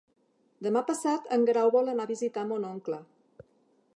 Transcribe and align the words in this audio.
Demà 0.67 0.81
passat 0.87 1.29
en 1.37 1.45
Guerau 1.49 1.71
vol 1.77 1.93
anar 1.93 2.07
a 2.09 2.13
visitar 2.15 2.47
mon 2.53 2.65
oncle. 2.73 3.01